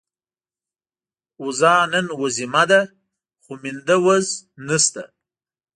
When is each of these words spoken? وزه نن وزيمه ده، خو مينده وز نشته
وزه 1.43 1.73
نن 1.91 2.07
وزيمه 2.21 2.63
ده، 2.69 2.79
خو 3.43 3.51
مينده 3.63 3.95
وز 4.05 4.27
نشته 4.67 5.03